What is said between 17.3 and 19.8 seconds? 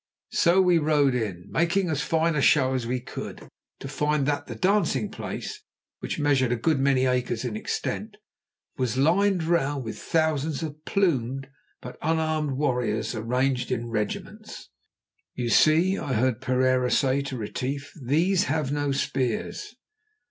Retief, "these have no spears."